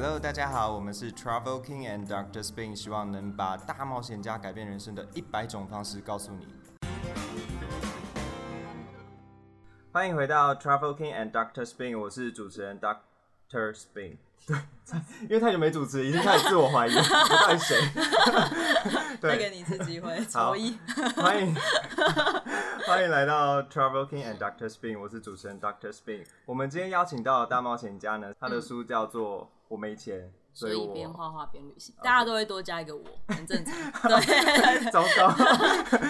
[0.00, 6.46] Hello，大家好，我们是 Travel King and Doctor Spin，希望能把大冒险家改变人生的一百种方式告诉你。
[9.90, 14.18] 欢迎回到 Travel King and Doctor Spin，我是主持人 Doctor Spin。
[14.46, 14.56] 对，
[15.28, 17.76] 因为太久没主持，已经开始自我怀疑，我到底谁？
[19.20, 20.78] 再给你一次机会，好抽一。
[21.16, 21.52] 欢迎
[22.86, 26.24] 欢迎来到 Travel King and Doctor Spin，我是主持人 Doctor Spin。
[26.46, 30.18] 我们今天邀请到的大冒险家呢，他的书叫做《我没钱》，
[30.58, 33.74] 所以边画画边旅行，大家都会多加一个我，很正常。
[34.08, 35.28] 对， 糟糕，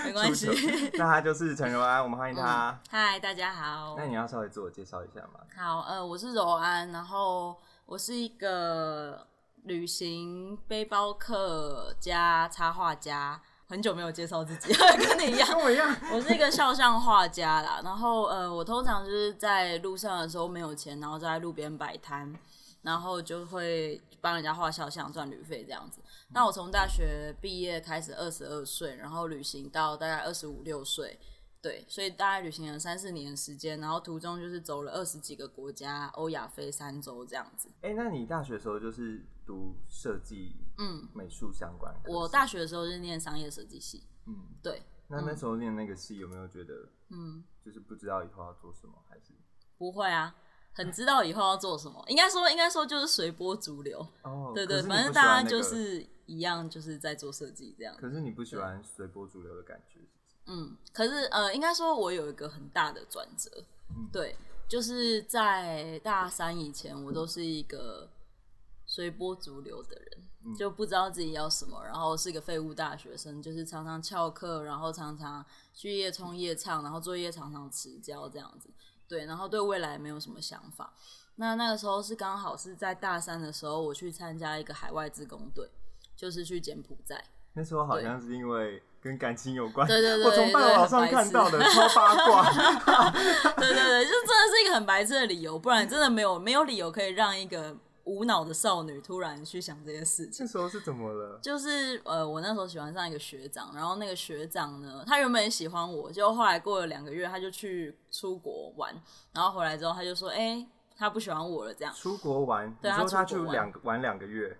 [0.05, 0.48] 没 关系。
[0.95, 2.78] 那他就是陈柔安，我们欢迎他。
[2.88, 4.06] 嗨，大家好那。
[4.06, 5.41] 你要稍微自我介绍一下吗？
[5.56, 9.27] 好，呃，我是柔安，然后我是一个
[9.64, 13.41] 旅行背包客加插画家。
[13.70, 14.72] 很久没有介绍自己，
[15.06, 15.95] 跟你一样，跟我一样。
[16.11, 17.83] 我是一个肖像画家啦。
[17.84, 22.34] 然后呃，我通常就是在路上的时候没有钱，然后在路边摆摊，
[22.88, 26.01] 然后就会帮人家画肖像赚旅费这样子。
[26.30, 31.20] 那我从大学毕业开始，二十二岁，然后旅行到大概二十五六岁，
[31.61, 37.69] 对，所以大概旅行了三四年的时间，然后途中就是走了二十几个国家，欧亚非三洲这样子。
[37.83, 41.94] 哎、那你大学的时候就是读设计、嗯，美术相关？
[42.06, 49.34] 我大学的时候是念商业设计系，嗯，对，那那时候念那个系有没有觉得嗯，就是不知道以后要做什么，还是
[49.77, 50.34] 不会啊，
[50.79, 52.03] 很知道以后要做什么。
[52.07, 53.98] 应该说，应该说就是随波逐流。
[54.23, 54.53] 哦？
[54.55, 57.95] 对对，反正大家就是一样，就是在做设计这样。
[57.98, 59.99] 可是你不喜欢随波逐流的感觉？
[60.47, 63.51] 嗯，可是呃，应该说我有一个很大的转折，
[63.91, 64.34] 嗯对，
[64.67, 68.09] 就是在大三以前，我都是一个
[68.87, 78.71] 随波逐流的人，嗯就不知道自己要什么，然后是个废物大学生，就是常常翘课，然后常常去夜冲夜唱，然后作业常常迟交这样子，
[79.09, 80.92] 对，然后对未来没有什么想法。
[81.37, 85.69] 那那个时候是刚好是在大三的时候，我去参加一个海外自工队，
[86.17, 87.25] 就是去柬埔寨。
[87.55, 92.50] 那时候好像是因为跟感情有关，对对对我从报道上看到的，超八卦。
[93.56, 97.77] 对对对，就真的是一个很白痴的理由，不然真的没有没有理由可以让一个
[98.08, 100.50] 无脑的少女突然去想这些事情那。
[100.50, 101.38] 时候是怎么了？
[101.42, 108.94] 就是呃，我那时候喜欢上一个学长，然后那个学长呢，他原本也喜欢我，结果后来过了两个月，他就去出国玩，
[109.34, 111.94] 然后回来之后他就说，哎、他不喜欢我了，这样。
[111.94, 114.58] 出国玩，对他去两个玩两个月，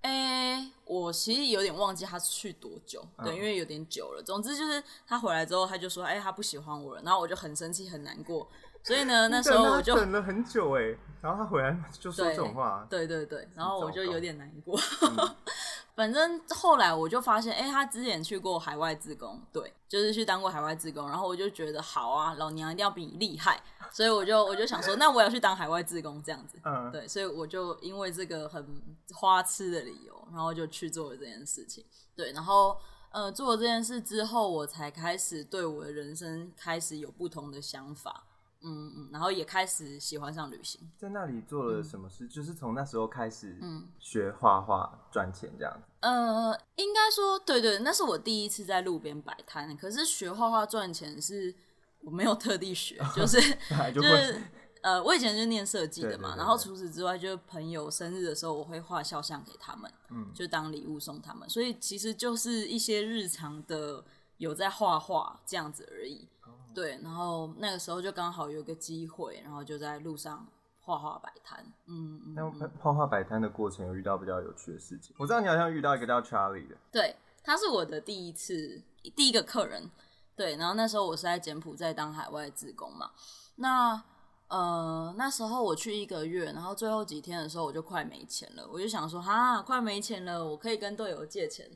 [0.00, 4.22] 哎、我其实有点忘记他去多久，对，嗯因为有点久了。
[4.24, 8.48] 总之就是他回来之后，他就说，哎、他不喜欢我了，然后我就很生气，很难过。
[8.82, 14.78] 所以呢，那时候我就等了很久哎，然后他回来就说这种话，对对对，然后我就有点难过。
[15.02, 15.36] 嗯
[15.94, 23.62] 反正后来我就发现，哎、他之前去过海外自工，对，就是去当过海外自工，然后我就觉得好啊，老娘一定要比你厉害，
[23.92, 26.58] 所以我就我就想说，那我要去当海外自工这样子。
[26.64, 28.66] 嗯，对，所以我就因为这个很
[29.12, 31.84] 花痴的理由，然后就去做了这件事情。
[32.16, 32.74] 对，然后
[33.10, 38.24] 呃，做了这件事之后，我才开始对我的人生开始有不同的想法。
[38.62, 40.80] 嗯嗯，然后也开始喜欢上旅行。
[40.96, 42.26] 在那里做了什么事？
[42.28, 45.88] 就是从那时候开始嗯学画画赚钱这样子。
[46.00, 49.76] 呃，应该说，对对，那是我第一次在路边摆摊。
[49.76, 51.54] 可是学画画赚钱是
[52.00, 53.40] 我没有特地学， 就是
[53.94, 54.42] 就就是
[54.82, 61.48] 呃，我以前就念设计的嘛，然后除此之外，就是朋友生日的时候，我会画肖像给他们，嗯就当礼物送他们。
[61.48, 64.04] 所以其实就是一些日常的
[64.38, 66.26] 有在画画这样子而已。
[66.72, 70.46] 哦对，然后那个时候就刚好有个机会，然后就在路上
[70.80, 71.64] 画画摆摊。
[71.86, 75.14] 嗯嗯那嗯，画画摆摊的过程有遇到比较有趣的事情。
[75.18, 78.82] 我知道你好像遇到一个叫 Charlie 的，对，他是我的第一次
[79.14, 79.90] 第一个客人。
[80.34, 83.10] 对，然后那时候我是在柬埔寨当海外职工嘛。
[83.56, 84.02] 那
[84.48, 91.70] 呃那时候我去一个月，然后最后几天的时候我就快没钱了，我就想说哈，快没钱了，我可以跟队友借钱。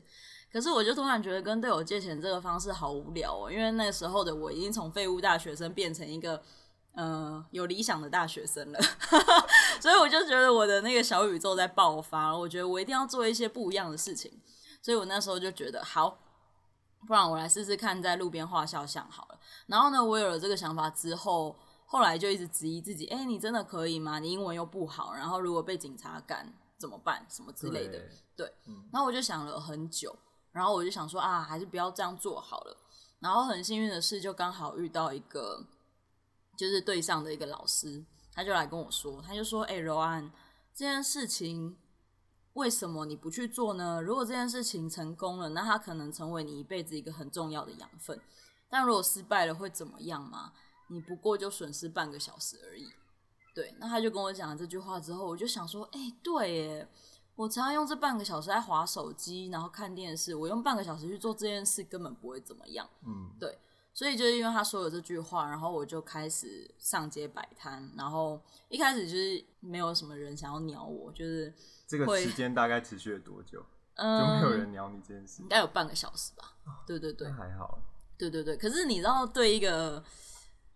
[0.57, 6.41] 可是我就突然觉得跟队友借钱这个方式好无聊哦，因为那时候的我已经从废物大学生变成一个
[6.93, 8.79] 呃有理想的大学生了，
[9.79, 14.31] 所以我就觉得我的那个小宇宙在爆发，我觉得我一定要做一些不一样的事情，
[14.81, 16.17] 所以我那时候就觉得好，
[17.05, 19.39] 不然我来试试看在路边画肖像好了。
[19.67, 21.55] 然后呢，我有了这个想法之后，
[21.85, 24.17] 后来就一直质疑自己，哎、你真的可以吗？
[24.17, 27.23] 你英文又不好，然后如果被警察赶怎么办？
[27.29, 28.01] 什么之类的。
[28.35, 28.51] 对，
[28.91, 30.15] 然后我就想了很久，
[30.57, 32.75] 然后我就想说啊，还是不要这样做好了。
[33.19, 35.63] 然后很幸运的是，就刚好遇到一个
[36.57, 40.31] 就是对上的一个老师，他就来跟我说，他就说：“哎、柔安，
[40.73, 41.77] 这件事情
[42.53, 44.01] 为什么你不去做呢？
[44.01, 48.19] 如果这件事情成功了，那它可能成为你一辈子一个很重要的养分。
[48.69, 50.53] 但如果失败了，会怎么样吗？
[50.89, 52.87] 你不过就损失半个小时而已。
[53.53, 56.89] 对，那他就跟我讲了这句话之后，我就想说，哎、对耶，
[57.37, 62.85] 我常常用这半个小时在划手机，然后看电视，我用半个小时去做这件事，根本不会怎么样。
[63.05, 63.57] 嗯，对
[63.93, 71.53] 所以就是因为他说了这句话，然后我就开始上街摆摊，然后一开始就是没有什么人想要鸟我，就是
[71.87, 73.63] 这个会时间大概持续了多久？
[73.95, 75.47] 嗯就没有嗯，人鸟你这件事应？
[75.47, 76.55] 该有半个小时吧。
[76.85, 77.79] 对对对那还好，
[78.17, 80.03] 对对对，可是你知道，对一个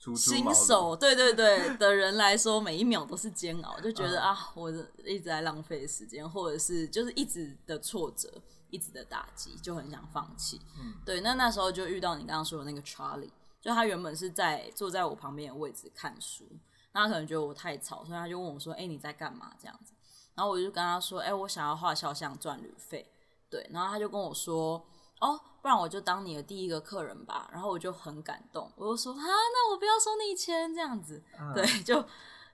[0.02, 4.72] 初出新手，对对对的人来说，每一秒都是煎熬，就觉得嗯啊，我
[5.06, 10.60] 一直在浪费时间，或者是就是一直的挫折，一直的打击，就很想放弃。
[10.80, 13.30] 嗯对，那那时候就遇到你刚刚说的那个 Charlie，
[13.62, 16.46] 就他原本是在坐在我旁边的位置看书，
[16.94, 19.94] 那他可能觉得我太吵，所以他就问我说：“哎、你在干嘛？”这样子，
[20.34, 23.08] 然后我就跟他说：“哎、我想要画肖像赚旅费。”
[23.52, 24.84] 对，然后他就跟我说。
[25.22, 27.50] 哦，不然我就当你的第一个客人吧。
[27.52, 31.24] 然后我就很感动，我就说啊，那我不要收你钱这样子。
[31.38, 32.04] 啊对，就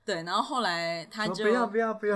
[0.06, 0.24] 对。
[0.24, 2.16] 然后后来他就说不要不要不要，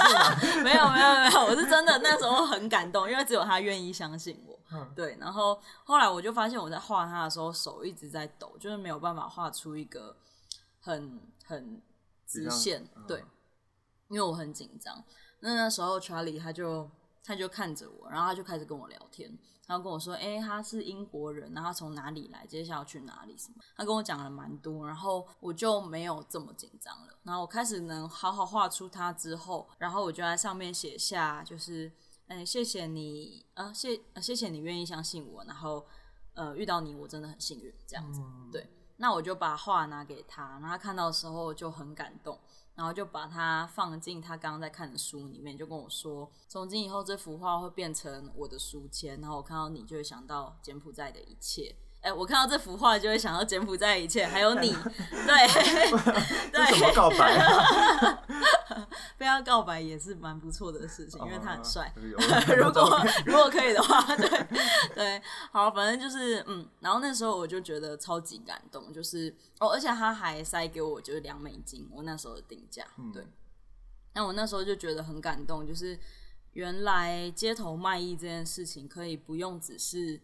[0.62, 4.56] 没有没有没有，我是真的那时候很感动，因为只有他愿意相信我。
[4.70, 10.14] 嗯对，然后后来我就发现我在画他的时候手一直在抖，就是没有办法画出一个
[10.78, 11.80] 很很
[12.26, 12.86] 直线。
[12.94, 13.24] 嗯对，
[14.08, 15.02] 因为我很紧张。
[15.40, 16.90] 那那时候 Charlie 他就
[17.24, 27.14] 他就看着我，然后他就开始跟我聊天，他就跟我说：“哎、他是英国人，然后他从哪里来，接下来要去哪里什么。”他跟我讲了蛮多，然后我就没有这么紧张了。
[27.22, 31.92] 然后我开始能好好画出他之后，然后我就在上面写下，就是，
[32.28, 35.86] 嗯、谢谢你，呃，谢、呃谢谢你愿意相信我，然后，
[36.32, 38.22] 呃，遇到你我真的很幸运，这样子。
[38.22, 38.66] 嗯对，
[38.98, 42.38] 那我就把画拿给他，然后他看到的时候就很感动，
[42.74, 51.74] 然后就把它放进他刚刚在看的书里面，就跟我说，从今以后这幅画会变成我的书签，然后我看到你就会想到柬埔寨的一切。
[52.00, 54.70] 哎、我看到这幅画就会想到柬埔寨的一切，还有你，
[55.26, 55.48] 对
[56.52, 58.22] 这什么对，告白啊？
[59.18, 61.92] 被他告白也是蛮不错的事情，因为他很帅。
[61.96, 64.46] 如果如果可以的话，对
[64.94, 73.26] 对，好，反正就是嗯，然后那时候我就觉得超级感动，就是哦，而且他还塞给我就是两美金，我那时候的定价，对。
[74.14, 75.98] 那我那时候就觉得很感动，就是
[76.52, 80.20] 原来街头卖艺这件事情可以不用只是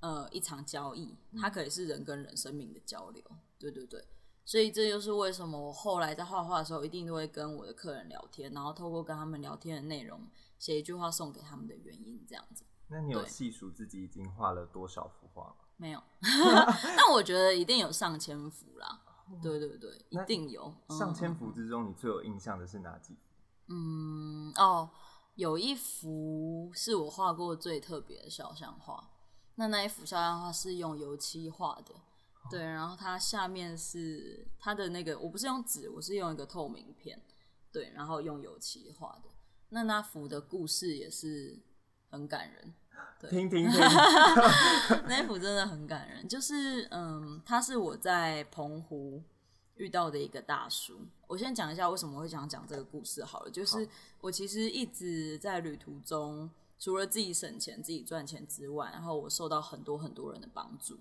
[0.00, 3.22] 呃一场交易，它可以是人跟人生命的交流，
[3.58, 4.04] 对对对。
[4.44, 10.20] 所以这就是为什么我后来在画画的时候，一定都会跟我的客人聊天，然后透过跟他们聊天的内容，
[10.58, 12.64] 写一句话送给他们的原因，这样子。
[12.88, 15.56] 那你有细数自己已经画了多少幅画吗？
[15.76, 16.00] 没有，
[16.96, 19.02] 但我觉得一定有上千幅啦。
[19.42, 23.20] 对对对，一定有嗯上千幅之中，你最有印象的是哪几幅？
[23.66, 24.88] 嗯哦，
[25.34, 29.10] 有一幅是我画过最特别的肖像画。
[29.56, 31.94] 那那一幅肖像画是用油漆画的，
[32.50, 37.20] 对，然后它下面是它的那个，我不是用纸，我是用一个透明片，
[37.72, 39.30] 对，然后用油漆画的。
[39.70, 41.58] 那那幅的故事也是
[42.08, 42.74] 很感人，
[43.18, 43.80] 对听听听，
[45.08, 49.22] 那一幅真的很感人，就是嗯，他是我在澎湖
[49.74, 51.00] 遇到的一个大叔。
[51.26, 53.88] 我先讲一下为什么会想讲这个故事好了，就是
[54.20, 60.98] 我其实一直在旅途中，除了自己省钱、自己赚钱之外，然后我受到很多很多人的帮助。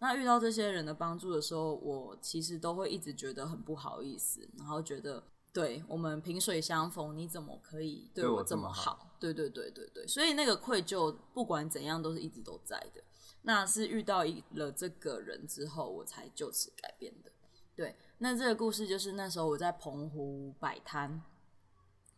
[0.00, 5.22] 那遇到这些人的帮助的时候，我其实都会一直觉得很不好意思，然后觉得
[5.52, 9.16] 对我们萍水相逢，你怎么可以对对我这么好？
[9.18, 13.02] 对对对对对，所以那个愧疚不管怎样都是一直都在的。
[13.42, 17.30] 那是遇到一了这个人之后，我才就此改变的。
[17.76, 21.22] 对，那这个故事就是那时候我在澎湖摆摊，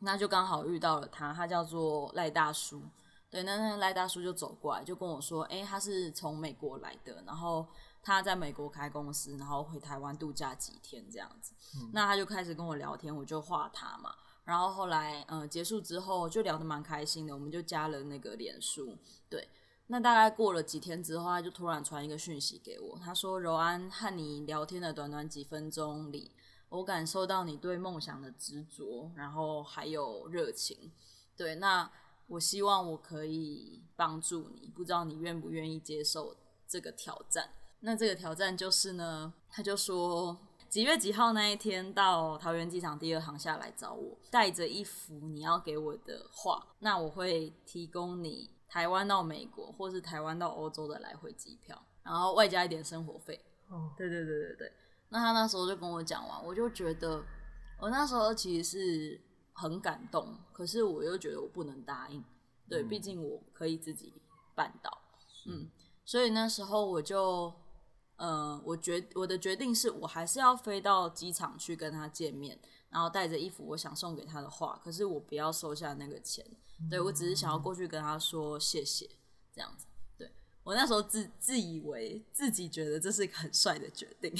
[0.01, 2.83] 那就刚好遇到了他，他叫做赖大叔。
[3.29, 7.67] 对，那那赖大叔就走过来，就跟我说：“诶，他是从美国来的，然后
[8.03, 11.53] 他在美国开公司，然后回台湾度假几天这样子。
[11.93, 14.15] 那他就开始跟我聊天，我就画他嘛。
[14.45, 18.97] 然后后来，呃，结束之后就聊得蛮开心的，我们就加了那个脸书。
[19.29, 19.49] 对，
[19.89, 26.31] 那大概过了几天之后，他就突然传一个讯息给我，他说：“柔安和你聊天的短短几分钟里，
[26.69, 30.93] 我感受到你对梦想的执着，然后还有热情。
[31.37, 31.91] 对，那
[32.27, 37.51] 我希望我可以帮助你，不知道你愿不愿意接受这个挑战？
[37.81, 40.37] 那这个挑战就是呢，他就说
[40.69, 53.41] 几月几号那一天到桃园机场第二航下来找我，带着一幅你要给我的画，那我会提供你台湾到美国或是台湾到欧洲的来回机票，然后外加一点生活费。
[53.69, 54.73] 哦对对对对对。
[55.09, 57.25] 那他那时候就跟我讲完，我就觉得
[57.81, 59.21] 我那时候其实是
[59.53, 62.23] 很感动，可是我又觉得我不能答应，
[62.69, 64.13] 对，嗯毕竟我可以自己
[64.55, 64.91] 办到，
[65.47, 65.71] 嗯，
[66.05, 67.53] 所以那时候我就
[68.17, 72.59] 呃，我决我的决定是我还是要飞到机场去跟他见面，
[72.89, 76.45] 然后带着一幅我想送给他的话，可是我不要收下那个钱，
[76.91, 79.09] 对我只是想要过去跟他说谢谢，
[79.53, 79.87] 这样子。
[80.67, 84.35] 对我那时候自自以为自己觉得这是一个很帅的决定，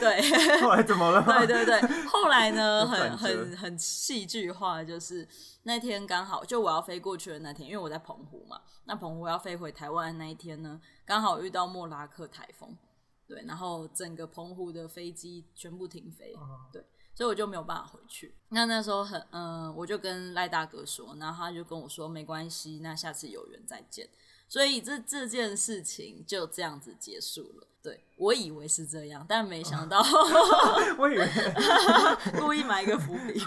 [0.00, 0.60] 对。
[0.62, 1.22] 后来怎么了？
[1.22, 5.28] 对对对，后来呢，很很很戏剧化，就是
[5.64, 12.74] 那天刚好就我要飞过去的那天，因为我在澎湖嘛，那澎湖要飞回台湾的那一天呢，刚好遇到莫拉克台风，
[13.28, 16.34] 对，然后整个澎湖的飞机全部停飞，
[16.72, 16.82] 对，
[17.14, 18.34] 所以我就没有办法回去。
[18.48, 24.08] 那那时候很，嗯、我就跟赖大哥说，然后他就跟我说没关系，那下次有缘再见。
[24.50, 27.68] 所以这这件事情就这样子结束了。
[27.82, 30.02] 对我以为是这样，但没想到
[30.98, 31.26] 我以为
[32.38, 33.40] 故意埋一个伏笔，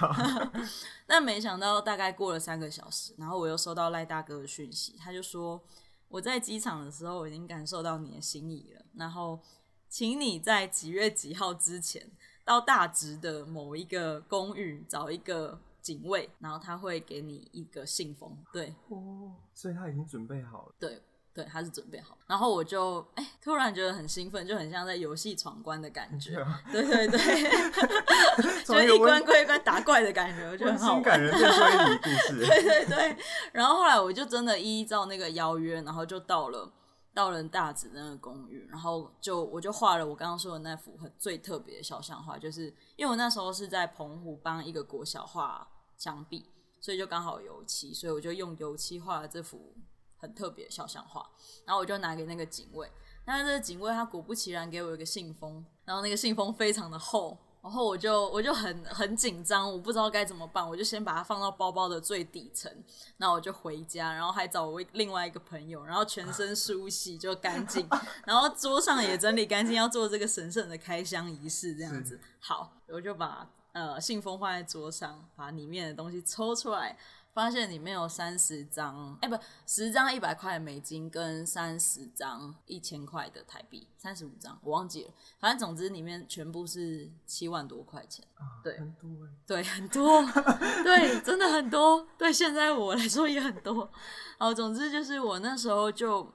[1.05, 5.61] 但没想到大概过了三个小时，然后我又收到赖大哥的讯息，他就说
[6.07, 9.39] 我在机场的时候我已经感受到你的心意了，然后
[9.87, 12.09] 请你在几月几号之前
[12.43, 20.73] 到大直的某一个公寓找一个警卫，然后他会给你一个信封，对哦，所以他已经准备好了。
[20.79, 20.99] 对。
[21.35, 26.35] 对，他是准备好，然后我就哎、突然觉得很兴奋，就很像在游戏闯关的感觉。
[26.71, 27.17] 对对对，
[28.63, 32.37] 就是一关过一关打怪的感觉，我觉得很好感人的推理故事。
[32.45, 33.17] 对对对，
[33.51, 36.71] 然后后来我就真的依照那个邀约，然后就到了
[37.15, 45.67] 到了大直那个公寓，然后就我就画了我刚刚说的那幅很最特别的肖像画，就是因为我那时候是在澎湖帮一个国小画
[46.03, 46.43] 墙壁，
[46.81, 49.73] 所以就刚好油漆，所以我就用油漆画了这幅
[50.17, 51.25] 很特别的肖像画，
[51.65, 52.91] 然后我就拿给那个警卫，
[53.25, 62.69] 那这个警卫他果不其然给我一个信封，然后那个信封非常的厚，然后我就我就很很紧张，我不知道该怎么办，我就先把它放到包包的最底层，
[63.15, 67.87] 那我就回家，然后还找我另外一个朋友，然后全身梳洗就干净，
[68.27, 72.19] 然后桌上也整理干净，要做这个神圣的开箱仪式，这样子。
[72.41, 76.97] 好，我就把呃信封放在桌上，把里面的东西抽出来。
[77.33, 88.23] 发现里面有三十张，哎、不，十张一百块美金跟三十张一千块的台币，三十五张我忘记了，反正总之里面全部是七万多块钱。
[88.63, 89.31] 对很多哎。
[89.47, 90.23] 对，很多，
[90.85, 93.89] 对，真的很多，对现在我来说也很多。
[94.37, 96.31] 哦，总之就是我那时候就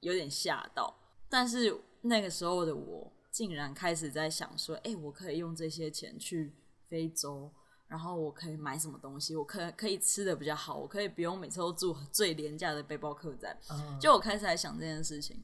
[0.00, 6.54] 有点吓到，但是那个时候的我竟然开始在想说，哎、我可以用这些钱去
[6.88, 7.50] 非洲，
[7.86, 13.56] 然后我可以买什么东西，我可可以吃的比较好，我可以不用每次都住最廉价的背包客栈。
[13.70, 15.42] 嗯就我开始来想这件事情，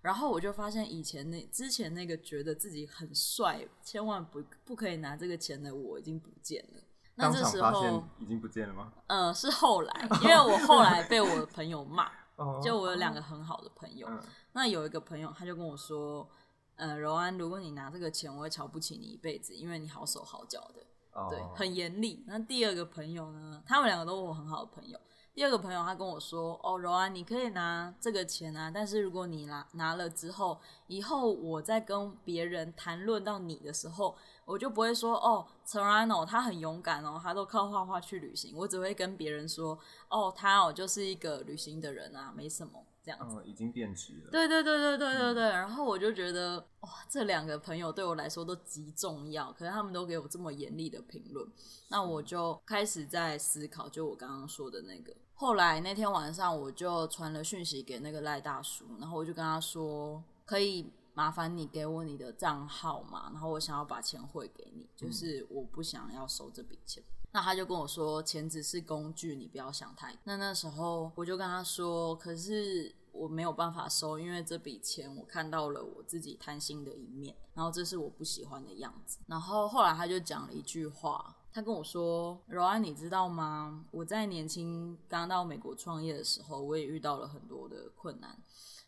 [0.00, 6.80] 然后我就发现以前那之前那个觉得自己很帅，千万不不可以拿这个钱的我已经不见了。
[7.16, 8.92] 那这时候，已经不见了吗？
[9.06, 14.20] 呃，是后来，因为我后来被我的朋友骂， 哦，就我有两个很好的朋友，嗯
[14.52, 16.28] 那有一个朋友他就跟我说，
[16.76, 20.84] 呃，柔安，如果你拿这个钱，我会瞧不起你一辈子，因为你好手好脚的。
[21.12, 22.24] 哦对，很严厉。
[22.26, 24.98] 那第二个朋友呢，他们两个都是我很好的朋友。
[25.32, 38.56] 第二个朋友他跟我说：“哦，柔安，你可以拿这个钱啊，但是如果你拿拿了之后，以后我在跟别人谈论到你的时候，我就不会说哦，陈安哦，他很勇敢哦，他都靠画画去旅行。
[38.56, 39.78] 我只会跟别人说，
[40.08, 43.36] 哦，他哦就是一个旅行的人啊，没什么这样子。
[43.36, 44.30] 嗯，已经变质了。
[44.30, 51.46] 对对对对对对对，然后我就觉得哇，这两个朋友对我来说都极重要，可是他们都给我这么严厉的评论，
[51.88, 55.14] 那我就开始在思考，就我刚刚说的那个。
[55.34, 67.02] 后来那天晚上，我就传了讯息给那个赖大叔，然后我就跟他说，可以麻烦你给我你的账号嘛，然后我想要把钱汇给你，就是我不想要收这笔钱。
[67.34, 70.20] 那他就跟我说，钱只是工具，你不要想太多。
[70.22, 79.18] 那那时候我就跟他说，可是我没有办法收，因为这笔钱我看到了我自己贪心的一面，然后这是我不喜欢的样子。
[79.26, 83.84] 然后后来他就讲了一句话，他跟我说：“柔安，你知道吗？
[83.90, 88.40] 我在年轻刚到美国创业的时候，我也遇到了很多的困难，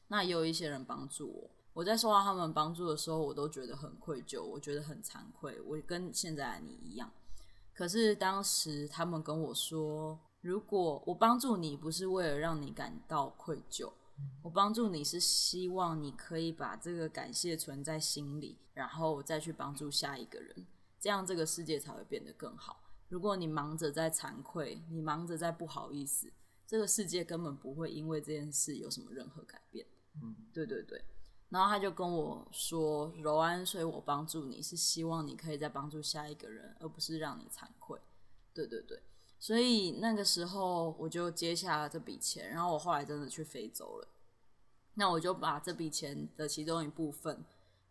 [0.07, 7.11] 那也有一些人帮助我。”我在受到他们帮助的时候，我都觉得很愧疚，我觉得很惭愧，我跟现在的你一样。
[7.77, 13.93] 可是当时他们跟我说，如果我帮助你不是为了让你感到愧疚，
[14.43, 20.67] 我帮助你是希望你可以把这个感谢存在心里，然后再去帮助下一个人，
[20.99, 22.81] 这样这个世界才会变得更好。
[23.11, 26.33] 如果你忙着在惭愧，你忙着在不好意思，
[26.67, 29.87] 这个世界根本不会因为这件事有什么任何改变。
[30.23, 31.05] 嗯，对对对。
[31.49, 38.01] 然后他就跟我说：“柔安，所以我帮助你是希望你可以再帮助下一个人，而不是让你惭愧。”
[38.53, 39.01] 对对对，
[39.39, 44.09] 所以那个时候我就接下了这笔钱，然后我后来真的去非洲了。
[44.95, 47.45] 那我就把这笔钱的其中一部分，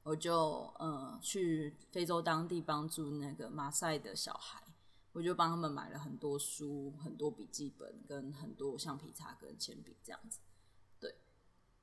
[0.03, 4.61] 我就嗯去非洲当地帮助那个马赛的小孩，
[5.13, 10.39] 我就帮他们买了很多书、很多笔记本跟很多橡皮擦跟铅笔这样子。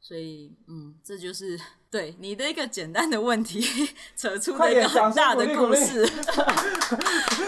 [0.03, 1.57] 所以，嗯，这就是
[1.89, 3.63] 对你的一个简单的问题，
[4.17, 6.05] 扯出了一个很大的故事，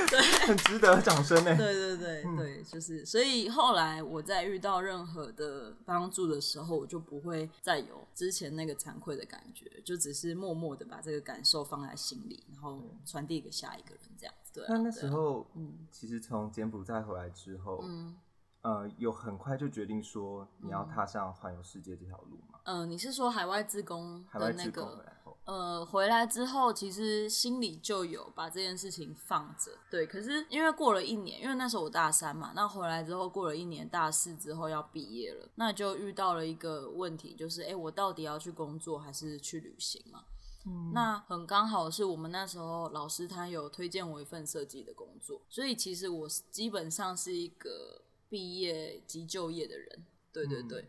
[0.09, 1.57] 对， 很值得掌声呢。
[1.57, 14.35] 对 对对对，就是，所以后来我在遇到任何的帮助的时候，我就不会再有之前那个惭愧的感觉，就只是默默的把这个感受放在心里，然后传递给下一个人，这样。
[14.53, 14.65] 对。
[14.69, 18.17] 那那时候，嗯，其实从柬埔寨回来之后，嗯。
[18.65, 22.59] 呃，有很快就决定说你要踏上环游世界这条路吗？
[22.65, 25.05] 呃，你是说海外自工的那个？
[25.45, 29.73] 呃，回来之后其实心里就有把这件事情放着。
[29.91, 40.25] 对，可是因为过了一年，因为那时候我大三嘛，那回来之后过了一年，大四之后要毕业了，那就遇到了一个问题，就是哎，我到底要去工作还是去旅行嘛？
[40.65, 48.01] 嗯，那很刚好是我们那时候老师他有推荐我一份设计的工作，所以其实我基本上是一个。
[48.35, 50.89] 毕业及就业的人，对对对，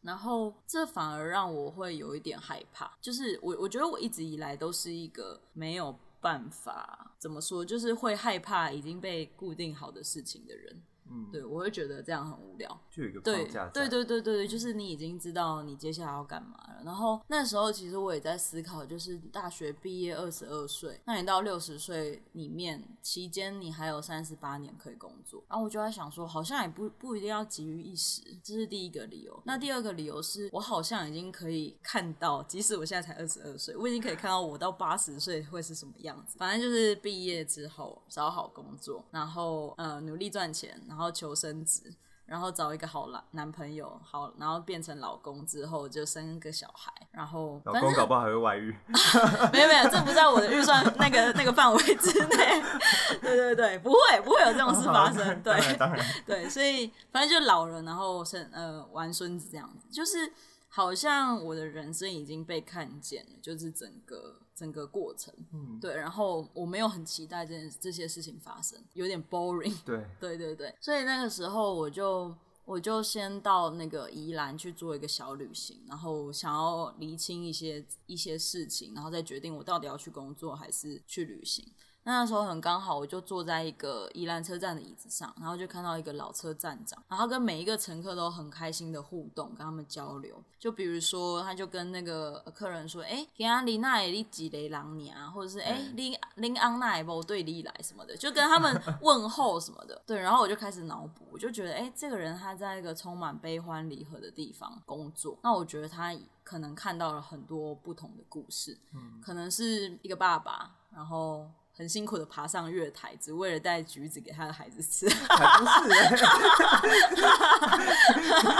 [0.00, 10.82] 然后这反而让我会有一点害怕，就是我我觉得我一直以来都是一个没有办法怎么说，就是会害怕已经被固定好的事情的人。
[11.10, 12.68] 嗯，对，我会觉得这样很无聊。
[12.90, 13.68] 就有一个框架。
[13.68, 16.82] 对对对对对，就是你已经知道你接下来要干嘛了。
[16.84, 25.44] 然后那时候其实我也在思考，就是大学毕业二十二岁，那你到六十岁里面期间，你还有三十八年可以工作。
[25.48, 29.42] 然后我就在想说，好像也不不一定要急于一时，这是第一个理由。
[29.44, 36.36] 那第二个理由是我好像已经可以看到，即使我现在才二十二岁，我已经可以看到我到八十岁会是什么样子。
[36.38, 40.80] 反正就是毕业之后找好工作，然后呃努力赚钱。
[40.88, 48.74] 然后求生子，然后找一个好男男朋友，好，然后变成老公之后就生个小孩，然后老公搞不好还会外遇，
[49.52, 52.62] 没有没有，这不在我的预算那个那个范围之内。
[53.20, 55.42] 对对对，不会不会有这种事发生。
[55.42, 55.54] 对，
[56.26, 60.32] 对，所以反正就老了，然后生呃玩孙子这样子，就是
[60.68, 64.40] 好像我的人生已经被看见了，就是整个。
[64.56, 81.70] 整个过程，嗯，对，然后我没有很期待这件这些事情发生，有点 boring，对， 对对对，所以那个时候我就我就先到那个宜兰去做一个小旅行，然后想要厘清一些一些事情，然后再决定我到底要去工作还是去旅行。
[82.08, 90.40] 那时候很刚好，我就坐在一个宜兰车站的椅子上，然后就看到一个老车站长，然后跟每一个乘客都很开心的互动，跟他们交流。
[90.58, 100.00] 就比如说，他就跟那个客人说：“哎，给阿里那里几雷狼你啊？”或者是“哎，林林安那波对你来什么的”，就跟他们 问候什么的。
[100.06, 111.50] 对，然后我就开始脑补，我就觉得，哎，这个人他在一个充满悲欢离合的地方工作，那我觉得他可能看到了很多不同的故事，嗯，可能是一个爸爸，然后。
[111.76, 115.06] 很辛苦的爬上月台，只为了带橘子给他的孩子吃。
[115.28, 115.90] 还不是，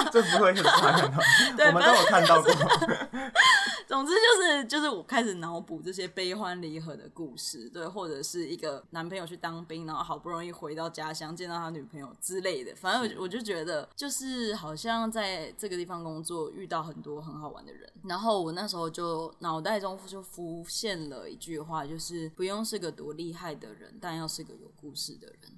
[0.12, 1.18] 这不会很残忍吗。
[1.66, 2.52] 我们都有看到过。
[3.96, 12.76] 总之就是就是我开始脑补这些悲欢离合的故事，对，或者是一个男朋友去当兵，然后好不容易回到家乡见到他女朋友之类的。
[12.76, 17.90] 反正我我就觉得，就是好像在这个地方工作遇到很多很好玩的人。
[18.04, 25.55] 然后我那时候就脑袋中就浮现了一句话，就是不用是个多厉害的人，但要是个有故事的人。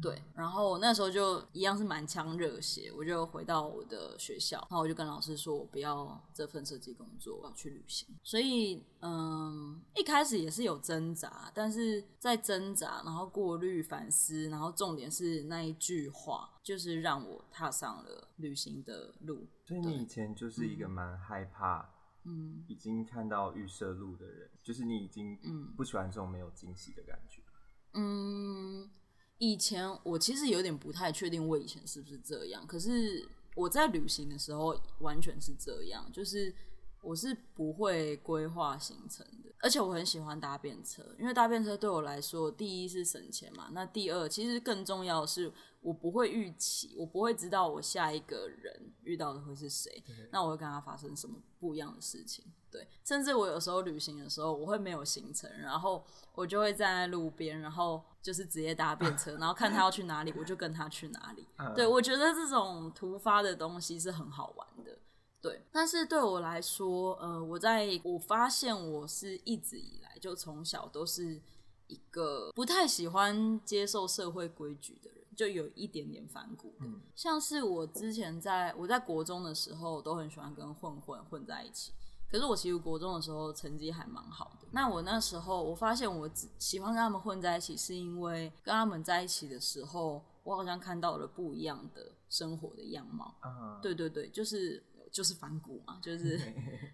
[0.00, 8.08] 对，然后我那时候就一样是满腔热血，我就回到我的学校，然后我就跟老师说，我不要这份设计工作，我要去旅行。
[8.22, 19.46] 所以，嗯，一开始也是有挣扎，但是在挣扎，然后过滤、反思，然后重点是那一句话，就是让我踏上了旅行的路。
[19.64, 21.90] 所以你以前就是一个蛮害怕，
[22.24, 27.42] 嗯，已经看到预设路的人，就是你已经嗯不喜欢这种没有惊喜的感觉，
[27.94, 28.88] 嗯。
[29.38, 32.66] 以前我其实有点不太确定，我以前是不是这样。
[32.66, 36.54] 可是我在旅行的时候完全是这样，就是
[37.06, 45.52] 我是不会规划行程的，而且我很喜欢搭便车，因为搭便车对我来说，第一是省钱嘛，那第二其实更重要的是。
[45.82, 52.44] 我不会预期，我不会知道我下一个人遇到的会是谁，那我会跟他发生什么不一样的事情。
[52.72, 61.46] 对，甚至我有时候旅行的时候，我会没有行程，然后我就会站在路边，然后就是直接搭便车， 然后看他要去哪里，我就跟他去哪里。
[61.76, 64.98] 对，我觉得这种突发的东西是很好玩的。
[65.48, 71.40] 对，但是对我来说，呃，我在我发现我是一直以来就从小都是
[71.86, 75.16] 一个不太喜欢接受社会规矩的人。
[75.36, 76.86] 就有一点点反骨的。
[76.86, 81.92] 嗯像是我之前在我在国中的时候，都很喜欢跟混混混在一起。
[82.32, 84.66] 可是我其实国中的时候成绩还蛮好的。
[84.70, 93.34] 那我那时候我发现我只喜欢跟他们混在一起，是因为跟他们在一起的时候，我好像看到了不一样的生活的样貌。
[93.40, 94.82] 啊，对对对，就是
[95.16, 96.38] 就是反骨嘛，就 是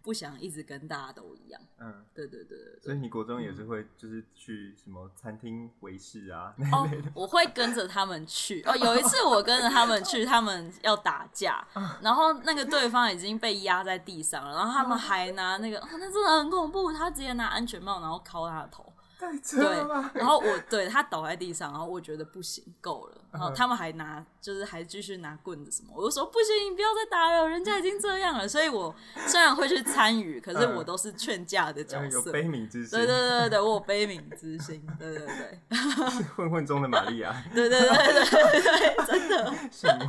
[0.01, 1.61] 不想一直跟大家都一样。
[1.79, 6.55] 嗯，对对对对所以你国中也是会就是去什么餐厅维视啊？
[6.71, 8.63] 哦，我会跟着他们去。
[8.63, 11.67] 哦，有一次我跟着他们去，他们要打架，
[12.01, 18.92] 然后那个对方已经被压在地上了，然后他们还拿那个，哦，那真的很恐怖，他直接拿安全帽然后敲他的头。
[19.23, 28.49] 太扯对了吧！，然后我对他倒在地上，然后我觉得不行，够了，然后他们还拿，就是还继续拿棍子什么，我就说不行，你不要再打了，人家已经这样了。
[28.49, 28.93] 所以我
[29.29, 32.33] 虽然会去参与，可是我都是劝架的角呃有色。
[32.33, 35.61] 悲悯之心，对对对对对，我有悲悯之心，对对对，
[36.35, 40.07] 混混中的玛利亚，对对对对对对，真的，圣母。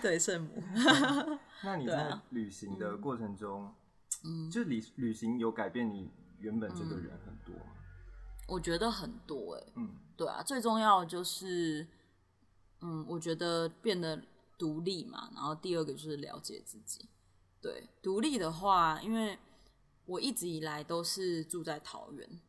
[0.00, 0.62] 对圣母，
[1.62, 3.74] 那你在旅行的过程中，
[4.24, 7.72] 嗯，就旅旅行有改变你原本这个人很多吗？
[8.46, 11.86] 我觉得很多哎、嗯对啊，最重要的就是，
[12.80, 14.22] 嗯，我觉得变得
[14.56, 17.06] 独立嘛，然后第二个就是了解自己。
[17.60, 19.38] 对，独立的话，因为
[20.06, 22.40] 我一直以来都是住在桃园，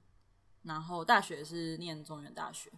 [0.63, 2.71] 然后大学是念中原大学，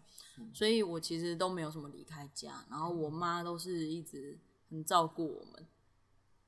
[0.54, 5.68] 所以我其实都没有什么离开家，然后我妈都是一直很照顾我们。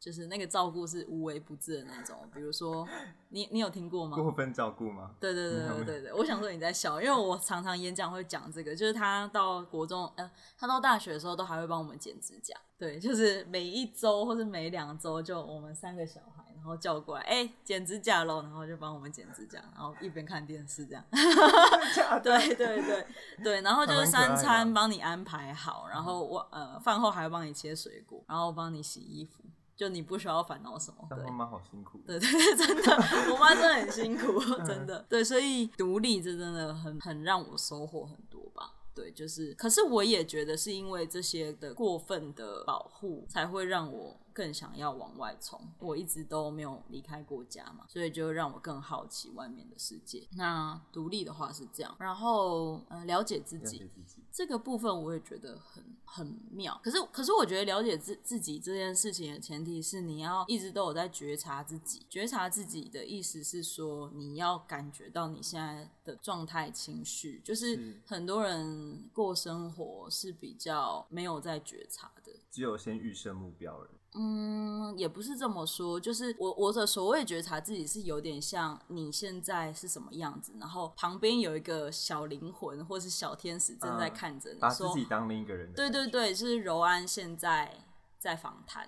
[0.01, 2.87] 就是那个照顾是无微不至的那种，比如说
[3.29, 4.17] 你你有听过吗？
[4.17, 5.11] 过分照顾吗？
[5.19, 21.05] 对对对对对对，我想说你在笑，因为我常常演讲会讲这个，就是他到国中，呃，他到大学的时候都还会帮我们剪指甲，对，就是每一周或是每两周就我们三个小孩，然后叫过来，哎、剪指甲喽，然后就帮我们剪指甲，然后一边看电视这样
[22.23, 23.05] 对对对
[23.43, 29.40] 对，然后就是三餐帮你安排好，然后我呃饭后还会帮你切水果，然后帮你洗衣服，
[29.81, 31.25] 就你不需要烦恼什么，对当。
[31.25, 31.99] 妈妈好辛苦。
[32.05, 32.95] 对对对，真的，
[33.33, 35.03] 我妈真的很辛苦，真的。
[35.09, 38.75] 对，所以独立这真的很很让我收获很多吧。
[38.93, 45.59] 对，就是，可是我也觉得是因为这些的过分的保护，才会让我更想要往外冲。
[45.79, 50.27] 我一直都没有离开过家嘛，所以就让我更好奇外面的世界。
[50.35, 53.89] 那独立的话是这样，然后呃，了解自己，
[54.31, 62.05] 这个部分我也觉得很很妙，可是可是我觉得了解自自己这件事情的前提是你要一直都有在觉察自己。
[62.09, 72.31] 觉察自己的意思是说，你要感觉到你现在的状态、情绪，就是是很多人过生活是比较没有在觉察的。
[72.49, 73.89] 只有先预设目标了。
[74.13, 85.89] 嗯，也不是这么说，就是我我的所谓觉察自己是有点像你现在是什么样子，然后旁边有一个小灵魂或是小天使正在嗯看着你，把自己当另一个人对。
[85.89, 87.85] 对对就，是柔安现在
[88.19, 88.87] 在访谈，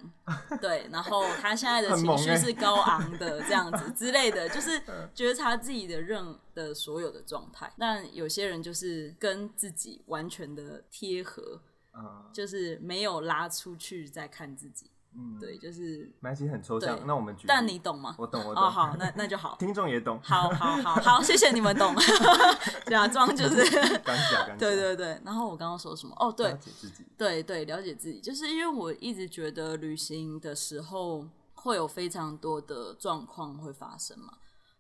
[0.62, 4.82] 对，然后他现在的情绪是高昂的这样子之类的，就是
[5.16, 7.74] 觉察自己的任的所有的状态。
[7.78, 11.62] 但有些人就是跟自己完全的贴合，
[11.96, 16.12] 嗯就是没有拉出去再看自己，嗯，对，就是。
[16.19, 17.06] 没关系，很抽象对。
[17.06, 18.15] 那我们举，但你懂吗？
[18.17, 18.63] 我懂，我懂。
[18.63, 19.56] 哦，好，那那就好。
[19.60, 20.19] 听众也懂。
[20.21, 21.93] 好好好好，谢谢你们懂，
[22.88, 23.63] 假装就是。
[24.58, 25.21] 对对对。
[25.23, 26.15] 然后我刚刚说什么？
[26.19, 27.06] 哦，对了，解自己。
[27.17, 34.34] 对对，了解自己，就是因为我一直觉得旅行的时候会有非常多的状况会发生嘛，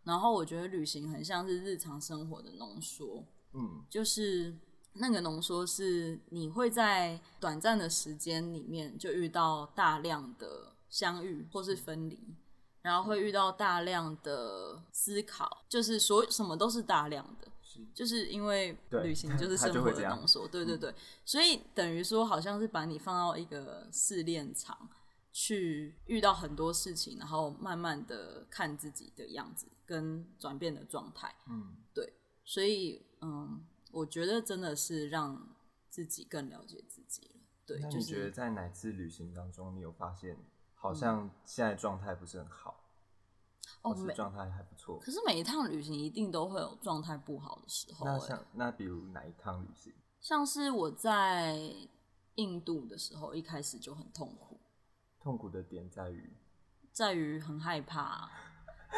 [0.03, 4.53] 然后我觉得旅行很像是日常生活的浓缩，嗯就是
[4.93, 12.35] 那个浓缩是你会在短暂的时间里面就遇到大量的相遇或是分离，
[12.81, 17.47] 然后会遇到大量的思考，就是所什么都是大量的。
[17.61, 17.79] 是。
[17.93, 20.93] 就是因为旅行就是生活的浓缩，对对对，
[21.25, 24.87] 所以等于说好像是把你放到一个试炼场，
[25.31, 32.13] 去遇到很多事情，然后慢慢的看自己的样子跟转变的状态，嗯，对
[32.45, 35.47] 所以嗯，我觉得真的是让
[35.89, 40.35] 自己更了解自己了，对，就那你觉得在哪次旅行当中，你有发现
[40.73, 42.83] 好像现在状态不是很好，
[43.83, 44.99] 哦是状态还不错？
[44.99, 49.93] 可是每一趟旅行一定都会有状态不好的时候、欸，那像那比如哪一趟旅行？
[50.19, 51.71] 像是我在
[52.35, 54.59] 印度的时候，一开始就很痛苦，
[55.19, 56.33] 痛苦的点在于，
[56.91, 58.27] 在于很害怕，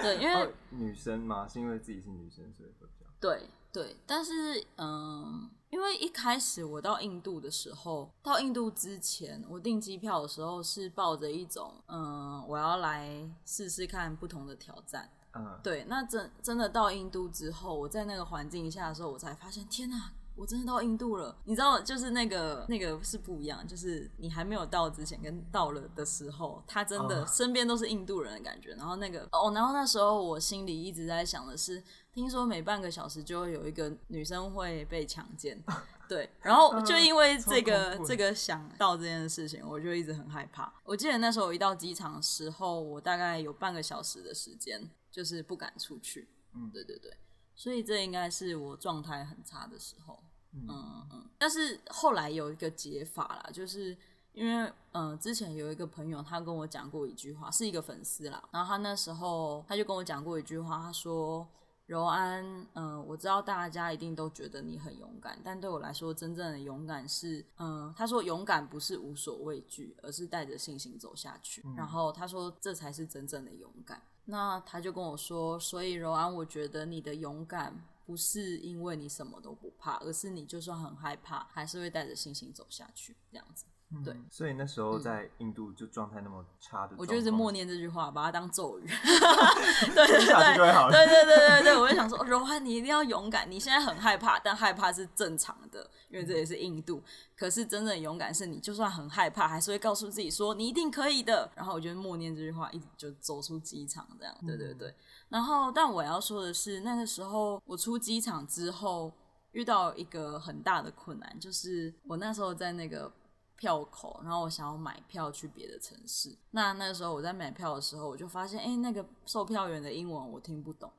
[0.01, 1.45] 对，因为、哦，女生嘛？
[1.45, 15.09] 是因为自己是女生，所以会比较对对，但是嗯，因为一开始我到印度的时候，到印度之前，我订机票的时候是抱着一种嗯，我要来试试看不同的挑战。
[15.33, 21.35] 嗯，对，那真真的到印度之后，我在那个环境下的时候，我才发现，天哪，我真的到印度了。
[21.43, 28.73] 你知道，就是那个那个是不一样，就是你还没有到之前跟到了的时候，他真的身边都是印度人的感觉。
[28.75, 31.83] 然后那个哦，然后那时候我心里一直在想的是，
[32.15, 35.61] 听说每半个小时就会有一个女生会被强奸，
[36.07, 36.29] 对。
[36.41, 40.73] 然后 就因为这个这个想到这件事情，我就一直很害怕。
[40.85, 46.29] 我记得那时候我一到机场的时候，我大概有半个小时的时间，就是不敢出去。
[46.53, 47.11] 嗯，对对对。
[47.53, 50.23] 所以这应该是我状态很差的时候，
[50.53, 53.97] 嗯嗯，但是后来有一个解法啦，就是
[54.31, 61.45] 因为嗯，之前有一个朋友他跟我讲过一句话，是一个粉丝啦，然后他那时候他就跟我讲过一句话，他说
[61.85, 71.63] ：“柔安，嗯，我知道大家一定都觉得你很勇敢，但对我来说，真正的勇敢是，嗯，他说勇敢不是无所畏惧，而是带着信心走下去。
[71.77, 83.65] 然后他说这才是真正的勇敢。”那他就跟我说，所以柔安，我觉得你的勇敢不是因为你什么都不怕，而是你就算很害怕，还是会带着信心走下去，这样子。
[84.03, 88.87] 对，所以那时候在印度就状态那么差的，我就是默念这句话，把它当咒语。
[88.87, 93.49] 对 对对，对对对对对，我就想说，柔安，你一定要勇敢。
[93.49, 97.01] 你现在很害怕，但害怕是正常的，因为这也是印度。
[97.37, 101.49] 可是真正勇敢是你，就算很害怕，还是会告诉自己说你一定可以的。
[101.55, 104.35] 然后我就默念这句话，一直就走出机场，这样。
[104.45, 104.93] 对对对。
[105.29, 109.13] 然后，但我要说的是，那个时候我出机场之后，
[109.51, 113.09] 遇到一个很大的困难，就是我那时候在那个。
[113.57, 116.35] 票口，然后我想要买票去别的城市。
[116.51, 120.91] 那那时候我在买票的时候，我就发现，哎，那个售票员的英文我听不懂。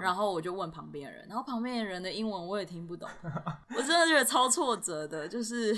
[0.00, 3.10] 然后我就问旁边的人，然后旁边的人的英文我也听不懂。
[3.76, 5.74] 我真的觉得超挫折的，就是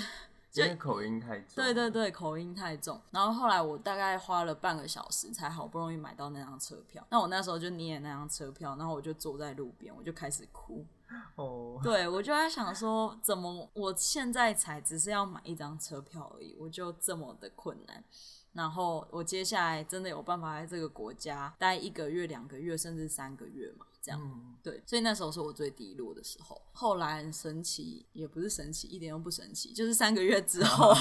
[0.53, 1.55] 因为口音太重。
[1.55, 3.01] 对对对，口音太重。
[3.09, 7.03] 然后后来我大概花了半个小时，才好不容易买到那张车票。
[7.09, 10.85] 那我那时候就捏那张车票，然后我就坐在路边，我就开始哭。
[11.35, 18.03] 哦， 对，我就在想说，怎么我现在才只是要买一张车票而已，我就这么的困难。
[18.53, 23.85] 然后我接下来真的有办法在这个国家待一个月、两个月，甚至三个月嘛？
[23.99, 24.21] 这样，
[24.61, 26.61] 对，所以那时候是我最低落的时候。
[26.71, 30.93] 后来神奇也不是神奇，一点都不神奇，就是三个月之后，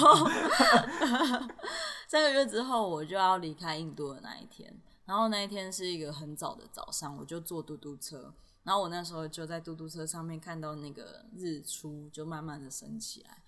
[2.08, 4.74] 三个月之后我就要离开印度的那一天。
[5.04, 8.32] 然后那一天是一个很早的早上，我就坐嘟嘟车。
[8.64, 13.42] 然后我那时候就在嘟嘟车上面看到那个日出就慢慢的升起来，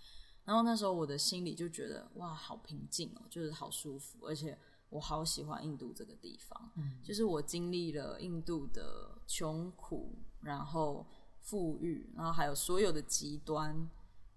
[0.45, 4.59] 然后那时候我的心里就觉得哇，好平静哦，就是好舒服，而且
[4.91, 6.71] 我好喜欢印度这个地方，
[7.03, 11.07] 就是我经历了印度的穷苦，然后
[11.41, 13.89] 富裕，然后还有所有的极端，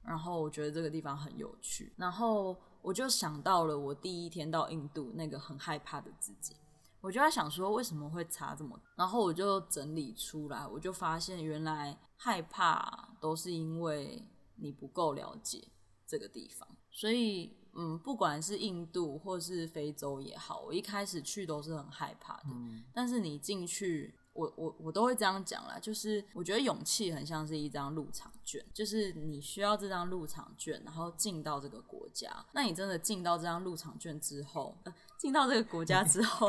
[0.04, 6.56] 然后我觉得这个地方很有趣，然后我就想到了我第一天到印度那个很害怕的自己。
[7.02, 8.80] 我就在想说，为什么会差这么？
[8.96, 15.68] 然后我就整理出来，我就发现原来害怕都是因为你不够了解
[16.06, 16.68] 这个地方。
[16.92, 22.50] 所以，嗯，不管是印度或是非洲也好，我一开始去都是很害怕的。
[22.94, 24.16] 但是你进去。
[24.38, 32.32] 我我我都会这样讲啦，就是我觉得勇气很像是一张入场券，就是你需要这张入场券，然后进到这个国家。
[32.52, 36.48] 那你真的进到这张入场券之后，呃，进到这个国家之后，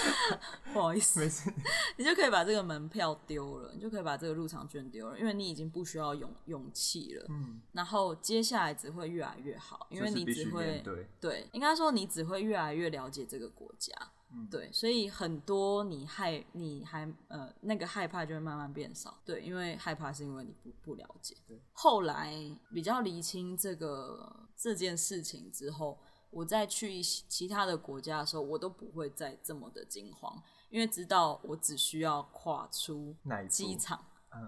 [0.74, 1.50] 不好意思，没事，
[1.96, 7.24] 你就可以把这个门票丢了，你就可以把这个入场券丢了，因为你已经不需要勇勇气了。
[7.30, 13.94] 嗯，然后接下来只会越来越好，因为你只会对对，应该说你只会越来越了解这个国家。
[14.50, 19.20] 对，所以很多你害你还呃那个害怕就会慢慢变少。
[19.24, 21.36] 对，因为害怕是因为你不不了解。
[21.46, 22.34] 对，后来
[22.72, 25.98] 比较厘清这个这件事情之后，
[26.30, 33.16] 我再去其他的国家的时候，我都不会再这么的惊慌，因为知道我只需要跨出
[33.48, 34.04] 机场，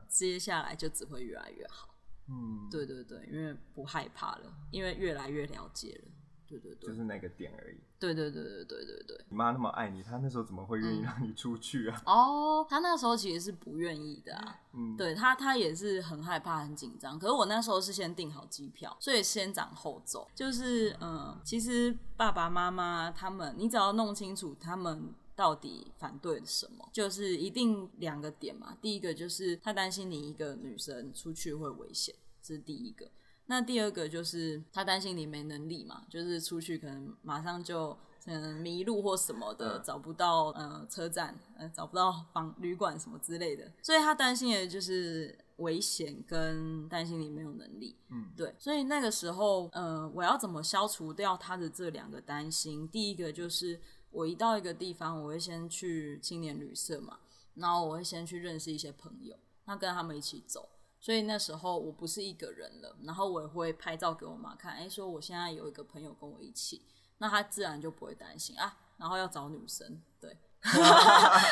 [0.09, 1.94] 接下来就只会越来越好。
[2.29, 6.11] 嗯，对对对，因为不害怕了，因为越来越了解了。
[6.49, 7.77] 对对对，就是那个点而已。
[7.99, 9.25] 对对对对对对对。
[9.29, 12.03] 你妈那么爱你，她那时候怎么会愿意让你出去啊？
[12.07, 14.61] 哦，她那时候其实是不愿意的啊。
[14.73, 17.19] 嗯，对她，她也是很害怕、很紧张。
[17.19, 20.29] 可是我那时候是先订好机票，所以先斩后奏。
[20.35, 28.77] 就是嗯，其实爸爸妈妈他们，你只要弄清楚他们到底反对什么，就是一定两个点嘛。
[28.81, 33.09] 第一个就是他担心你一个女生出去会危险，这是第一个。
[33.47, 47.97] 那第二个就是他担心你没能力嘛，就是出去可能马上就嗯迷路或什么的，找不到呃车站，呃找不到房旅馆什么之类的，所以他担心的就是危险跟担心你没有能力。
[48.09, 52.89] 嗯，对，所以那个时候，呃，我要怎么消除掉他的这两个担心？
[52.89, 53.81] 第一个就是
[54.11, 57.19] 我一到一个地方，我会先去青年旅社嘛，
[57.55, 60.69] 然后我会先去认识一些朋友，那跟他们一起走。
[61.07, 66.83] 所以那时候我不是一个人了，然后我也会拍照给我妈看，哎、说我现在有一个朋友跟我一起，
[67.19, 68.77] 那她自然就不会担心啊。
[68.97, 70.37] 然后要找女生，对，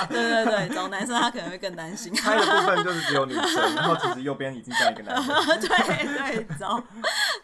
[0.09, 2.13] 对对对，找男生他可能会更担心。
[2.15, 5.61] 拍的部分就是只有女生， 然后其实右边已经站一个男生。
[5.61, 6.83] 对对，找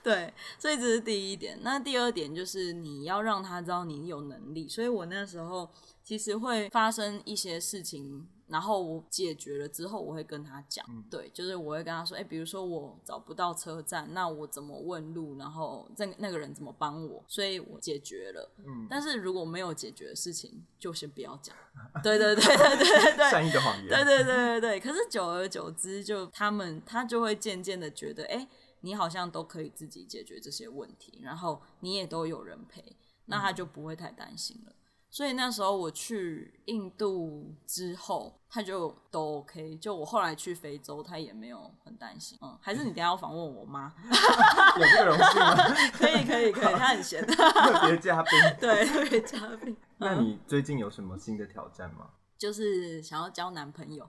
[0.03, 1.61] 对，所以这是第一点。
[1.62, 4.68] 那第二点就是你要让他知道你有能力。
[4.68, 5.70] 所以我那时候
[6.03, 18.51] 其实会发生一些事情，然后我解决了之后，我会跟他讲，对，就是我会跟他说，哎、比如说我找不到车站，那我怎么问路，然后那那个人怎么帮我，所以我解决了。
[18.67, 21.55] 嗯，但是如果没有解决的事情，就先不要讲。
[22.03, 23.89] 对对对对对对，善意的谎言。
[23.89, 28.49] 对对对对对，可是久而久之就，他们他就会渐渐的觉得，哎、
[28.81, 34.73] 你好像都可以自己解决这些问题，然后你也都有人陪，那他就不会太担心了。
[35.11, 39.77] 所以那时候我去印度之后，他就都 OK。
[39.77, 42.38] 就我后来去非洲，他也没有很担心。
[42.40, 43.92] 嗯，还是你等下要访问我妈？
[44.79, 45.57] 有这个荣幸吗？
[45.92, 47.27] 可以可以可以，他很闲。
[47.27, 48.33] 特别嘉宾。
[48.61, 49.77] 对，特别嘉宾。
[49.99, 52.11] 那你最近有什么新的挑战吗？
[52.38, 54.09] 就是想要交男朋友。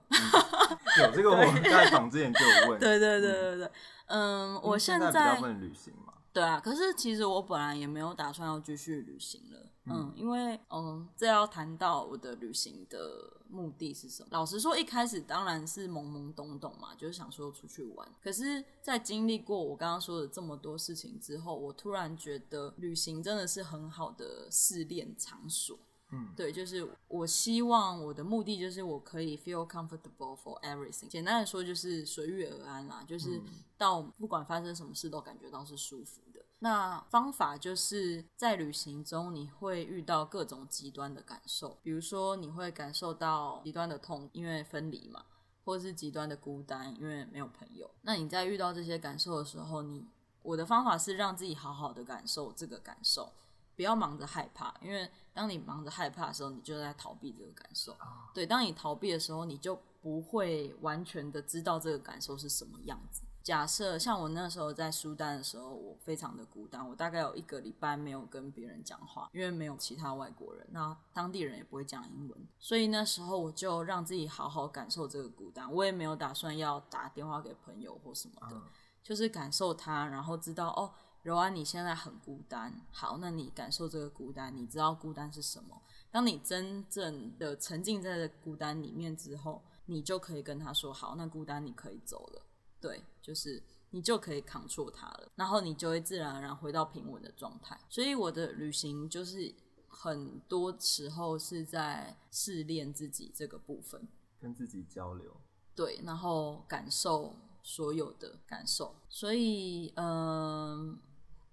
[1.00, 2.80] 有这个，我们在访之前就有问。
[2.80, 3.72] 对对对对对，
[4.06, 6.14] 嗯，我现在比较不能旅行嘛。
[6.32, 14.30] 对啊，可是其实我本来也没有打算要继续旅行了，嗯，因为嗯，这要谈到我的旅行的目的是什么。
[14.32, 18.08] 老实说，一开始当然是懵懵懂懂嘛，就是想说出去玩。
[18.22, 25.80] 可是，在经历过我刚刚说的这么多事情之后，我突然觉得旅行真的是很好的试炼场所。
[26.12, 31.08] 嗯，对，就是我希望我的目的就是我可以 feel comfortable for everything。
[31.08, 33.42] 简单的说就是随遇而安啦，就是
[33.78, 36.46] 到不管发生什么事都感觉到是舒服的。
[36.64, 45.26] 那方法就是在旅行中你会遇到各种极端的感受，比如说你会感受到极端的痛，因为分离嘛，
[45.66, 47.90] 或者是极端的孤单，因为没有朋友。
[48.04, 50.06] 那你在遇到这些感受的时候，你
[50.44, 53.34] 我的方法是让自己好好的感受这个感受。
[53.76, 57.98] 不要忙着害怕，因为当你忙着害怕的时候，你就在逃避这个感受。
[58.32, 63.24] 对，当你逃避的时候，你就不会完全的知道这个感受是什么样子。
[63.44, 75.72] 假设像我那时候在苏丹的时候，我非常的孤单，我大概有一个礼拜没有跟别人讲话，因为没有其他外国人，那当地人也不会讲英文，所以那时候我就让自己好好感受这个孤单。
[75.74, 78.62] 我也没有打算要打电话给朋友或什么的，
[79.04, 80.94] 就是感受它，然后知道哦。
[81.24, 82.74] 柔安，你现在很孤单。
[82.90, 85.80] 好，那你感受这个孤单，你知道孤单是什么？
[86.10, 92.42] 当你真正的沉浸在这孤单里面之后，你就可以跟他说：“好，那孤单你可以走了。”
[92.82, 97.80] 对，就是你就可以扛住它了，然后你就会自然而然回到平稳的状态。
[97.88, 99.54] 所以我的旅行就是
[99.88, 104.08] 很多时候是在试炼自己这个部分，
[104.40, 105.38] 跟自己交流。
[105.76, 108.96] 对，然后感受所有的感受。
[109.08, 111.00] 所以，嗯。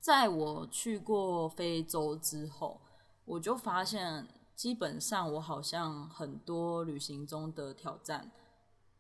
[0.01, 2.81] 在我去过非洲之后，
[3.25, 8.31] 我就发现，基本上我好像很多旅行中的挑战，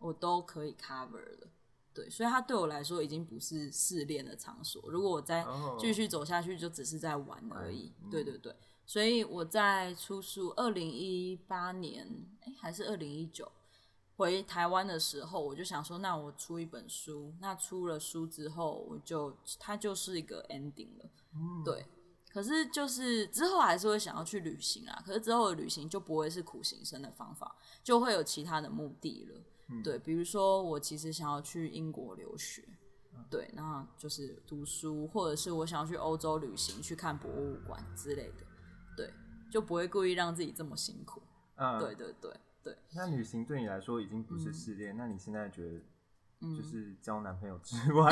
[0.00, 1.48] 我都可以 cover 了。
[1.98, 4.80] 对，所以它对我来说已经不是试炼的场所。
[4.88, 5.44] 如果我再
[5.76, 7.92] 继续走下去，就只是在玩而已。
[8.04, 8.54] 嗯、对对对，
[8.86, 12.06] 所以我在出书，二零一八年，
[12.42, 13.50] 哎，还是二零一九。
[14.16, 17.34] 回台湾的时候，我就想说，那我出一本书。
[17.40, 21.84] 那出了书之后，我就它就是一个 ending 了，嗯、对。
[22.30, 29.40] 可是就是之后还是会想要去旅行啊，可是之后的旅行就不会是苦行僧的方法，就会有其他的目的了。
[29.70, 32.62] 嗯、对，比如说我其实想要去英国留学，
[33.30, 38.44] 对，那就是读书，或者是我想要去欧洲旅行，去看博物馆之类的，
[38.96, 39.12] 对，
[39.50, 41.22] 就不会故意让自己这么辛苦。
[41.56, 42.32] 嗯，对对对。
[42.60, 45.80] 对，那旅行对你来说已经不是试炼，嗯、那你现在觉得，
[46.40, 48.10] 嗯就是交男朋友之外，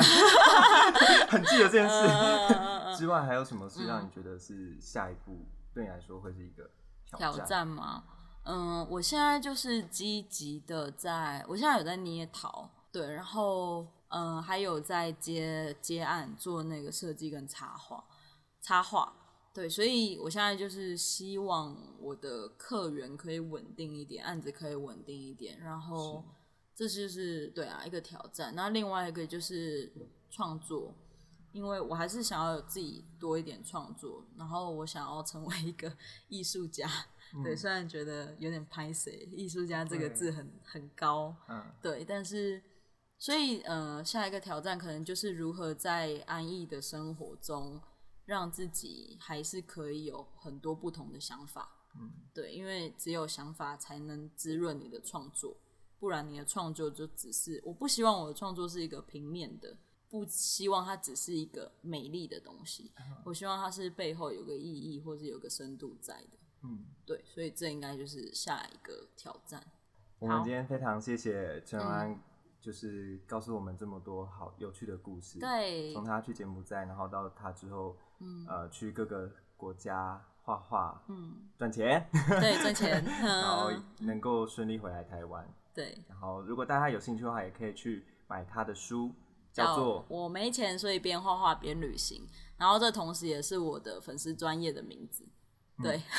[1.29, 6.67] 很记得这件事、呃、 之外，还有什么事让你觉得是下一步对你来说会是一个？
[7.17, 8.03] 挑战吗？
[8.49, 18.05] 嗯，我现在就是积极的在，我现在有在捏陶，对，然后嗯，还有在接接案做那个设计跟插画，
[18.61, 19.13] 插画。
[19.53, 26.23] 对，所以我现在就是希望我的客源可以稳定一点，案子可以稳定一点，然后
[26.73, 28.55] 这就是对啊一个挑战。
[28.55, 29.91] 那另外一个就是
[30.29, 30.93] 创作，
[31.51, 35.91] 因为我还是想要有自己多一点创作，然后我想要成为一个
[36.29, 36.89] 艺术家。
[37.35, 42.61] 嗯、对，虽然觉得有点拍谁，艺术家这个字很很高，嗯，对，但是
[43.17, 47.81] 所以呃，下一个挑战可能就是如何在安逸的生活中。
[48.27, 55.55] 让自己还是可以有很多不同的想法，嗯，对，因为只有想法才能滋润你的创作。
[55.97, 59.77] 不然你的创作就只是我不希望我的创作是一个平面的，
[60.09, 62.91] 不希望它只是一个美丽的东西，
[63.23, 66.37] 我希望它是背后有个意义或是有个深度在的。
[66.63, 69.63] 嗯，对，所以这应该就是下一个挑战。
[70.19, 72.19] 我们今天非常谢谢陈嗯安，
[72.59, 77.95] 就是告诉我们这么多好有趣的故事。，对，从他去柬埔寨，然后到他之后，
[78.47, 85.47] 呃，去各个国家画画，嗯，赚钱，对，赚钱， 然后嗯，能够顺利回来台湾。
[85.73, 89.13] 对，然后，如果大家有兴趣的话，也可以去买他的书，
[89.53, 92.27] 叫叫做我没钱，所以边画画边旅行。
[92.57, 95.23] 然后这同时也是我的粉丝专业的名字。
[95.83, 96.01] 对，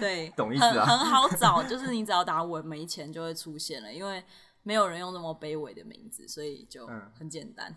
[0.00, 4.22] 对，懂意思啊很很好找，就是你只要打我没钱就会出现了，因为
[4.62, 7.72] 没有人用那么卑微的名字，所以就嗯很简单。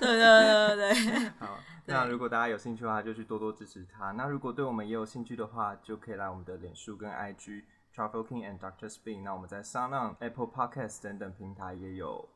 [0.00, 0.92] 对对对对对，
[1.38, 4.10] 好，那如果大家有兴趣的话，就去多多支持他。
[4.12, 7.62] 那如果对我们也有兴趣的话，就可以来我们的脸书跟 IG
[7.94, 9.22] Travel King and Doctor Spin。
[9.22, 12.28] 那我们在 Sound、Apple Podcast 等等平台也有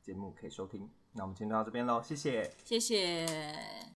[0.00, 0.88] 节目可以收听。
[1.14, 2.48] 那我们今天就到这边喽，谢谢。
[2.64, 3.82] 谢谢。